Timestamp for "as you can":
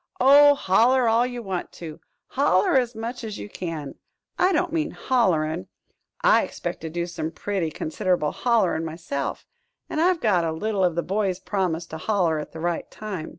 3.23-3.93